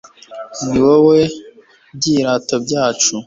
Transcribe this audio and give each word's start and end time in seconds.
ni 0.69 0.79
wo 0.85 0.95
byirato 1.97 2.55
byacu 2.65 3.13